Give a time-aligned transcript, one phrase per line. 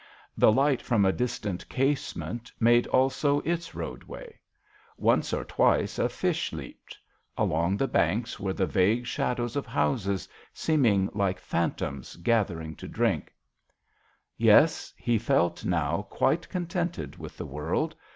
[0.35, 4.39] The light from a dis tant casement made also its roadway.
[4.97, 6.97] Once or twice a fish leaped.
[7.37, 13.31] Along the banks were the vague shadows of houses, seeming like phantoms gathering to drink.
[14.37, 17.95] Yes; he felt now quite con tented with the world.